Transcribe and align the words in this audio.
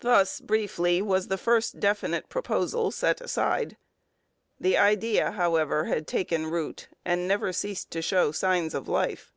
Thus 0.00 0.40
briefly 0.40 1.00
was 1.00 1.28
the 1.28 1.38
first 1.38 1.78
definite 1.78 2.28
proposal 2.28 2.90
set 2.90 3.20
aside. 3.20 3.76
The 4.58 4.76
idea, 4.76 5.30
however, 5.30 5.84
had 5.84 6.08
taken 6.08 6.48
root 6.50 6.88
and 7.04 7.28
never 7.28 7.52
ceased 7.52 7.92
to 7.92 8.02
show 8.02 8.32
signs 8.32 8.74
of 8.74 8.88
life. 8.88 9.32